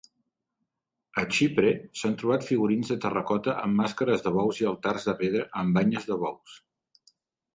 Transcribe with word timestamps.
A 1.23 1.23
Xipre 1.35 1.73
s'han 1.99 2.15
trobat 2.21 2.47
figurins 2.47 2.89
de 2.93 2.97
terracota 3.03 3.55
amb 3.67 3.77
màscares 3.81 4.25
de 4.29 4.33
bous 4.39 4.61
i 4.63 4.67
altars 4.73 5.07
de 5.11 5.17
pedra 5.21 5.45
amb 5.63 5.77
banyes 5.81 6.09
de 6.13 6.17
bous. 6.25 6.57